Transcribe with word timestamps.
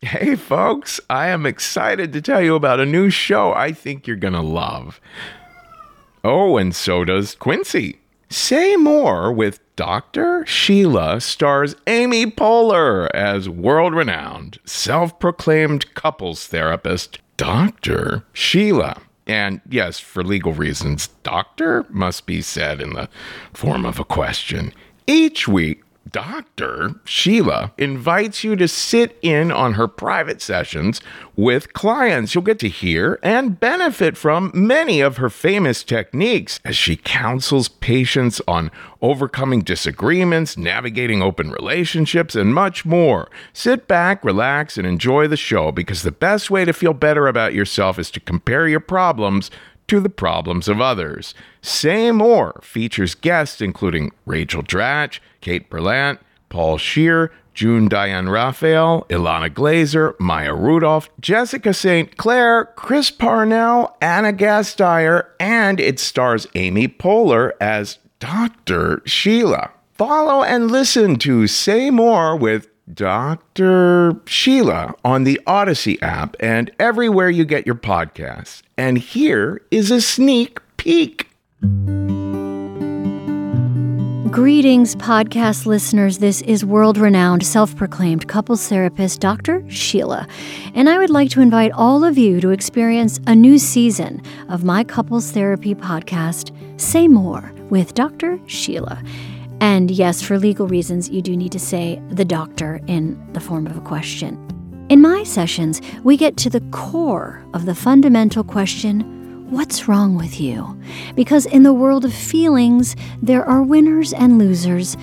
Hey, 0.00 0.36
folks, 0.36 1.00
I 1.10 1.26
am 1.26 1.44
excited 1.44 2.12
to 2.12 2.22
tell 2.22 2.40
you 2.40 2.54
about 2.54 2.78
a 2.78 2.86
new 2.86 3.10
show 3.10 3.52
I 3.52 3.72
think 3.72 4.06
you're 4.06 4.14
going 4.14 4.34
to 4.34 4.40
love. 4.40 5.00
Oh, 6.22 6.56
and 6.56 6.72
so 6.72 7.04
does 7.04 7.34
Quincy. 7.34 7.98
Say 8.30 8.76
More 8.76 9.32
with 9.32 9.58
Dr. 9.74 10.46
Sheila 10.46 11.20
stars 11.20 11.74
Amy 11.88 12.26
Poehler 12.26 13.08
as 13.12 13.48
world 13.48 13.92
renowned, 13.92 14.58
self 14.64 15.18
proclaimed 15.18 15.92
couples 15.94 16.46
therapist, 16.46 17.18
Dr. 17.36 18.22
Sheila. 18.32 19.02
And 19.26 19.60
yes, 19.68 19.98
for 19.98 20.22
legal 20.22 20.52
reasons, 20.52 21.08
doctor 21.24 21.84
must 21.88 22.24
be 22.24 22.40
said 22.40 22.80
in 22.80 22.92
the 22.92 23.08
form 23.52 23.84
of 23.84 23.98
a 23.98 24.04
question. 24.04 24.72
Each 25.08 25.48
week, 25.48 25.82
Dr. 26.10 27.00
Sheila 27.04 27.72
invites 27.76 28.44
you 28.44 28.56
to 28.56 28.68
sit 28.68 29.18
in 29.22 29.50
on 29.50 29.74
her 29.74 29.88
private 29.88 30.40
sessions 30.40 31.00
with 31.36 31.72
clients. 31.72 32.34
You'll 32.34 32.44
get 32.44 32.58
to 32.60 32.68
hear 32.68 33.18
and 33.22 33.58
benefit 33.58 34.16
from 34.16 34.50
many 34.54 35.00
of 35.00 35.16
her 35.16 35.30
famous 35.30 35.82
techniques 35.82 36.60
as 36.64 36.76
she 36.76 36.96
counsels 36.96 37.68
patients 37.68 38.40
on 38.46 38.70
overcoming 39.02 39.62
disagreements, 39.62 40.56
navigating 40.56 41.22
open 41.22 41.50
relationships, 41.50 42.34
and 42.34 42.54
much 42.54 42.84
more. 42.84 43.28
Sit 43.52 43.86
back, 43.86 44.24
relax, 44.24 44.78
and 44.78 44.86
enjoy 44.86 45.28
the 45.28 45.36
show 45.36 45.72
because 45.72 46.02
the 46.02 46.12
best 46.12 46.50
way 46.50 46.64
to 46.64 46.72
feel 46.72 46.94
better 46.94 47.26
about 47.26 47.54
yourself 47.54 47.98
is 47.98 48.10
to 48.10 48.20
compare 48.20 48.68
your 48.68 48.80
problems 48.80 49.50
to 49.88 50.00
the 50.00 50.08
problems 50.08 50.68
of 50.68 50.80
others. 50.80 51.34
Say 51.62 52.10
More 52.10 52.60
features 52.62 53.14
guests 53.14 53.60
including 53.60 54.12
Rachel 54.26 54.62
Dratch, 54.62 55.20
Kate 55.40 55.68
Berlant, 55.68 56.18
Paul 56.48 56.78
Scheer, 56.78 57.30
June 57.58 57.88
Diane 57.88 58.28
Raphael, 58.28 59.04
Ilana 59.10 59.50
Glazer, 59.50 60.14
Maya 60.20 60.54
Rudolph, 60.54 61.10
Jessica 61.18 61.74
St. 61.74 62.16
Clair, 62.16 62.66
Chris 62.76 63.10
Parnell, 63.10 63.96
Ana 64.00 64.32
Gasteyer, 64.32 65.26
and 65.40 65.80
it 65.80 65.98
stars 65.98 66.46
Amy 66.54 66.86
Poehler 66.86 67.50
as 67.60 67.98
Dr. 68.20 69.02
Sheila. 69.04 69.72
Follow 69.94 70.44
and 70.44 70.70
listen 70.70 71.16
to 71.16 71.48
Say 71.48 71.90
More 71.90 72.36
with 72.36 72.68
Dr. 72.92 74.20
Sheila 74.26 74.94
on 75.04 75.24
the 75.24 75.40
Audacy 75.46 76.00
app 76.02 76.36
and 76.40 76.70
everywhere 76.78 77.30
you 77.30 77.44
get 77.44 77.66
your 77.66 77.74
podcasts. 77.74 78.62
And 78.76 78.98
here 78.98 79.60
is 79.70 79.90
a 79.90 80.00
sneak 80.00 80.60
peek. 80.76 81.28
Greetings, 84.30 84.94
podcast 84.94 85.66
listeners. 85.66 86.18
This 86.18 86.42
is 86.42 86.64
world 86.64 86.96
renowned, 86.96 87.44
self 87.44 87.74
proclaimed 87.74 88.28
couples 88.28 88.68
therapist 88.68 89.20
Dr. 89.20 89.68
Sheila. 89.68 90.28
And 90.74 90.88
I 90.88 90.98
would 90.98 91.10
like 91.10 91.30
to 91.30 91.40
invite 91.40 91.72
all 91.72 92.04
of 92.04 92.16
you 92.16 92.40
to 92.42 92.50
experience 92.50 93.18
a 93.26 93.34
new 93.34 93.58
season 93.58 94.22
of 94.48 94.64
my 94.64 94.84
couples 94.84 95.32
therapy 95.32 95.74
podcast, 95.74 96.52
Say 96.80 97.08
More 97.08 97.52
with 97.68 97.94
Dr. 97.94 98.38
Sheila. 98.46 99.02
And 99.60 99.90
yes, 99.90 100.22
for 100.22 100.38
legal 100.38 100.66
reasons, 100.66 101.08
you 101.10 101.20
do 101.20 101.36
need 101.36 101.52
to 101.52 101.58
say 101.58 102.00
the 102.10 102.24
doctor 102.24 102.80
in 102.86 103.20
the 103.32 103.40
form 103.40 103.66
of 103.66 103.76
a 103.76 103.80
question. 103.80 104.36
In 104.88 105.02
my 105.02 105.22
sessions, 105.24 105.82
we 106.04 106.16
get 106.16 106.36
to 106.38 106.50
the 106.50 106.62
core 106.70 107.44
of 107.54 107.66
the 107.66 107.74
fundamental 107.74 108.44
question 108.44 109.14
what's 109.50 109.88
wrong 109.88 110.14
with 110.14 110.40
you? 110.40 110.78
Because 111.14 111.46
in 111.46 111.62
the 111.62 111.72
world 111.72 112.04
of 112.04 112.12
feelings, 112.12 112.94
there 113.22 113.44
are 113.44 113.62
winners 113.62 114.12
and 114.12 114.38
losers, 114.38 114.96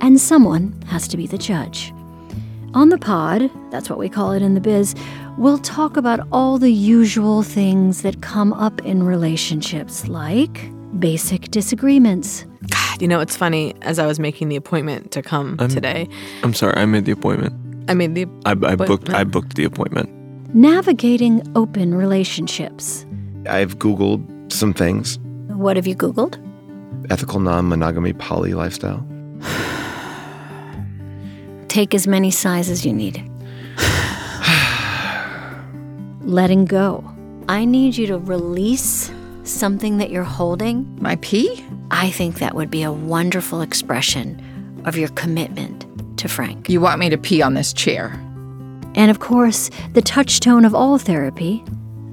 and 0.00 0.20
someone 0.20 0.74
has 0.88 1.06
to 1.08 1.16
be 1.16 1.26
the 1.26 1.38
judge. 1.38 1.92
On 2.74 2.88
the 2.88 2.98
pod, 2.98 3.50
that's 3.70 3.88
what 3.88 3.98
we 3.98 4.08
call 4.08 4.32
it 4.32 4.42
in 4.42 4.54
the 4.54 4.60
biz, 4.60 4.94
we'll 5.38 5.58
talk 5.58 5.96
about 5.96 6.26
all 6.32 6.58
the 6.58 6.72
usual 6.72 7.42
things 7.42 8.02
that 8.02 8.22
come 8.22 8.52
up 8.52 8.84
in 8.84 9.04
relationships, 9.04 10.08
like 10.08 10.70
basic 10.98 11.50
disagreements. 11.50 12.44
God, 12.68 13.02
you 13.02 13.08
know, 13.08 13.20
it's 13.20 13.36
funny. 13.36 13.74
As 13.82 13.98
I 13.98 14.06
was 14.06 14.18
making 14.20 14.48
the 14.48 14.56
appointment 14.56 15.10
to 15.12 15.22
come 15.22 15.56
I'm- 15.58 15.68
today, 15.70 16.08
I'm 16.42 16.54
sorry, 16.54 16.74
I 16.76 16.86
made 16.86 17.04
the 17.04 17.12
appointment. 17.12 17.54
I 17.88 17.94
made 17.94 18.14
the 18.14 18.26
I, 18.46 18.52
I 18.52 18.76
booked. 18.76 19.10
I 19.10 19.24
booked 19.24 19.56
the 19.56 19.64
appointment. 19.64 20.08
Navigating 20.54 21.42
open 21.56 21.94
relationships. 21.94 23.04
I've 23.48 23.78
Googled 23.78 24.52
some 24.52 24.72
things 24.74 25.18
What 25.48 25.76
have 25.76 25.86
you 25.86 25.96
Googled? 25.96 26.38
ethical 27.10 27.40
non 27.40 27.68
monogamy 27.68 28.12
poly 28.12 28.54
lifestyle. 28.54 29.04
Take 31.68 31.94
as 31.94 32.06
many 32.06 32.30
sighs 32.30 32.68
as 32.70 32.84
you 32.86 32.92
need. 32.92 33.28
Letting 36.20 36.66
go. 36.66 37.02
I 37.48 37.64
need 37.64 37.96
you 37.96 38.06
to 38.08 38.18
release 38.18 39.10
something 39.44 39.98
that 39.98 40.10
you're 40.10 40.22
holding. 40.24 40.96
My 41.00 41.16
pee? 41.16 41.64
I 41.90 42.10
think 42.10 42.38
that 42.38 42.54
would 42.54 42.70
be 42.70 42.82
a 42.82 42.92
wonderful 42.92 43.60
expression 43.60 44.82
of 44.84 44.96
your 44.96 45.08
commitment 45.10 45.86
to 46.18 46.28
Frank. 46.28 46.68
You 46.68 46.80
want 46.80 47.00
me 47.00 47.08
to 47.10 47.18
pee 47.18 47.42
on 47.42 47.54
this 47.54 47.72
chair? 47.72 48.12
And 48.94 49.10
of 49.10 49.20
course, 49.20 49.70
the 49.94 50.02
touchstone 50.02 50.64
of 50.64 50.74
all 50.74 50.98
therapy, 50.98 51.64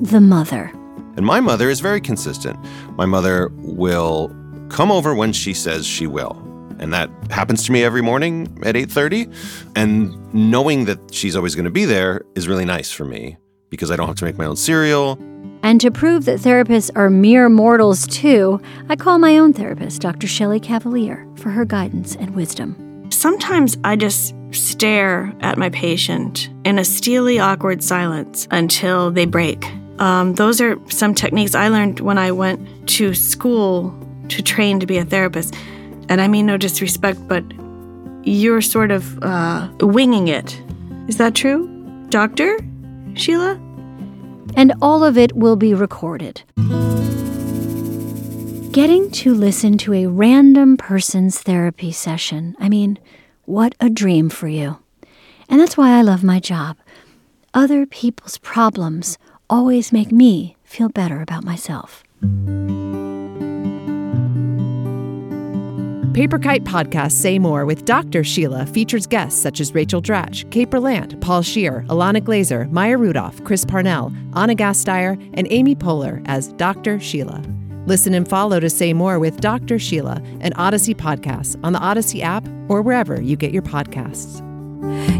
the 0.00 0.20
mother. 0.20 0.70
And 1.16 1.24
my 1.24 1.40
mother 1.40 1.70
is 1.70 1.80
very 1.80 2.00
consistent. 2.00 2.58
My 2.96 3.06
mother 3.06 3.50
will 3.56 4.34
come 4.68 4.90
over 4.90 5.14
when 5.14 5.32
she 5.32 5.54
says 5.54 5.86
she 5.86 6.06
will. 6.06 6.42
And 6.78 6.92
that 6.92 7.08
happens 7.30 7.64
to 7.64 7.72
me 7.72 7.82
every 7.82 8.02
morning 8.02 8.58
at 8.62 8.74
8:30, 8.76 9.32
and 9.74 10.12
knowing 10.34 10.84
that 10.84 11.14
she's 11.14 11.34
always 11.34 11.54
going 11.54 11.64
to 11.64 11.70
be 11.70 11.86
there 11.86 12.22
is 12.34 12.48
really 12.48 12.66
nice 12.66 12.92
for 12.92 13.06
me 13.06 13.38
because 13.70 13.90
I 13.90 13.96
don't 13.96 14.06
have 14.06 14.16
to 14.16 14.24
make 14.24 14.36
my 14.36 14.44
own 14.44 14.56
cereal. 14.56 15.18
And 15.66 15.80
to 15.80 15.90
prove 15.90 16.26
that 16.26 16.38
therapists 16.38 16.92
are 16.94 17.10
mere 17.10 17.48
mortals 17.48 18.06
too, 18.06 18.60
I 18.88 18.94
call 18.94 19.18
my 19.18 19.36
own 19.36 19.52
therapist, 19.52 20.00
Dr. 20.00 20.28
Shelley 20.28 20.60
Cavalier, 20.60 21.26
for 21.34 21.50
her 21.50 21.64
guidance 21.64 22.14
and 22.14 22.36
wisdom. 22.36 23.08
Sometimes 23.10 23.76
I 23.82 23.96
just 23.96 24.32
stare 24.52 25.34
at 25.40 25.58
my 25.58 25.70
patient 25.70 26.50
in 26.64 26.78
a 26.78 26.84
steely, 26.84 27.40
awkward 27.40 27.82
silence 27.82 28.46
until 28.52 29.10
they 29.10 29.26
break. 29.26 29.66
Um, 29.98 30.34
those 30.34 30.60
are 30.60 30.78
some 30.88 31.16
techniques 31.16 31.56
I 31.56 31.66
learned 31.66 31.98
when 31.98 32.16
I 32.16 32.30
went 32.30 32.88
to 32.90 33.12
school 33.12 33.92
to 34.28 34.42
train 34.42 34.78
to 34.78 34.86
be 34.86 34.98
a 34.98 35.04
therapist. 35.04 35.56
And 36.08 36.20
I 36.20 36.28
mean 36.28 36.46
no 36.46 36.56
disrespect, 36.56 37.26
but 37.26 37.42
you're 38.22 38.62
sort 38.62 38.92
of 38.92 39.20
uh, 39.20 39.68
winging 39.80 40.28
it. 40.28 40.62
Is 41.08 41.16
that 41.16 41.34
true, 41.34 41.66
Doctor 42.08 42.56
Sheila? 43.14 43.65
And 44.54 44.72
all 44.80 45.02
of 45.02 45.18
it 45.18 45.34
will 45.34 45.56
be 45.56 45.74
recorded. 45.74 46.42
Getting 48.72 49.10
to 49.12 49.34
listen 49.34 49.78
to 49.78 49.94
a 49.94 50.06
random 50.06 50.76
person's 50.76 51.40
therapy 51.40 51.92
session, 51.92 52.54
I 52.58 52.68
mean, 52.68 52.98
what 53.46 53.74
a 53.80 53.88
dream 53.88 54.28
for 54.28 54.48
you. 54.48 54.78
And 55.48 55.60
that's 55.60 55.76
why 55.76 55.98
I 55.98 56.02
love 56.02 56.22
my 56.22 56.40
job. 56.40 56.76
Other 57.54 57.86
people's 57.86 58.38
problems 58.38 59.16
always 59.48 59.92
make 59.92 60.12
me 60.12 60.56
feel 60.62 60.88
better 60.88 61.22
about 61.22 61.44
myself. 61.44 62.02
Paper 66.16 66.38
Kite 66.38 66.64
Podcast 66.64 67.12
Say 67.12 67.38
More 67.38 67.66
with 67.66 67.84
Dr. 67.84 68.24
Sheila 68.24 68.64
features 68.64 69.06
guests 69.06 69.38
such 69.38 69.60
as 69.60 69.74
Rachel 69.74 70.00
Dratch, 70.00 70.50
Kate 70.50 70.70
Berlant, 70.70 71.20
Paul 71.20 71.42
Scheer, 71.42 71.84
Ilana 71.88 72.22
Glazer, 72.22 72.70
Maya 72.70 72.96
Rudolph, 72.96 73.44
Chris 73.44 73.66
Parnell, 73.66 74.10
Ana 74.32 74.54
Gasteyer, 74.54 75.22
and 75.34 75.46
Amy 75.50 75.74
Poehler 75.74 76.22
as 76.24 76.54
Dr. 76.54 76.98
Sheila. 77.00 77.42
Listen 77.84 78.14
and 78.14 78.26
follow 78.26 78.58
to 78.60 78.70
Say 78.70 78.94
More 78.94 79.18
with 79.18 79.42
Dr. 79.42 79.78
Sheila, 79.78 80.22
an 80.40 80.54
Audacy 80.54 80.94
podcast 80.94 81.62
on 81.62 81.74
the 81.74 81.80
Audacy 81.80 82.22
app 82.22 82.48
or 82.70 82.80
wherever 82.80 83.20
you 83.20 83.36
get 83.36 83.52
your 83.52 83.60
podcasts. 83.60 84.40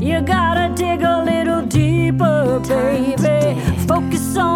You 0.00 0.20
gotta 0.20 0.72
dig 0.76 1.02
a 1.02 1.24
little 1.24 1.62
deeper, 1.66 2.60
baby. 2.60 3.60
Focus 3.88 4.36
on 4.36 4.53